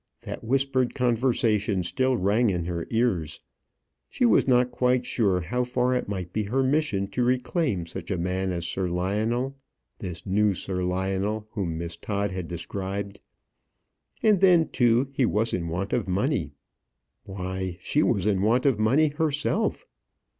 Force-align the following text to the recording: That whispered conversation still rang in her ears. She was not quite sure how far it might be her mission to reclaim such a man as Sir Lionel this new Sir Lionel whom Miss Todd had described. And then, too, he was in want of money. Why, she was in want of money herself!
That 0.21 0.43
whispered 0.43 0.95
conversation 0.95 1.83
still 1.83 2.17
rang 2.17 2.49
in 2.49 2.65
her 2.65 2.87
ears. 2.89 3.39
She 4.09 4.25
was 4.25 4.47
not 4.47 4.71
quite 4.71 5.05
sure 5.05 5.41
how 5.41 5.63
far 5.63 5.93
it 5.93 6.09
might 6.09 6.33
be 6.33 6.45
her 6.45 6.63
mission 6.63 7.05
to 7.09 7.23
reclaim 7.23 7.85
such 7.85 8.09
a 8.09 8.17
man 8.17 8.51
as 8.51 8.65
Sir 8.65 8.89
Lionel 8.89 9.59
this 9.99 10.25
new 10.25 10.55
Sir 10.55 10.83
Lionel 10.83 11.47
whom 11.51 11.77
Miss 11.77 11.97
Todd 11.97 12.31
had 12.31 12.47
described. 12.47 13.19
And 14.23 14.41
then, 14.41 14.69
too, 14.69 15.09
he 15.13 15.27
was 15.27 15.53
in 15.53 15.67
want 15.67 15.93
of 15.93 16.07
money. 16.07 16.53
Why, 17.25 17.77
she 17.79 18.01
was 18.01 18.25
in 18.25 18.41
want 18.41 18.65
of 18.65 18.79
money 18.79 19.09
herself! 19.09 19.85